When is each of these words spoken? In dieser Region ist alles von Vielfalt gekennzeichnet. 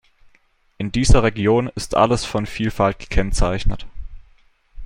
In 0.79 0.91
dieser 0.91 1.21
Region 1.21 1.69
ist 1.75 1.93
alles 1.95 2.25
von 2.25 2.47
Vielfalt 2.47 2.97
gekennzeichnet. 2.97 3.85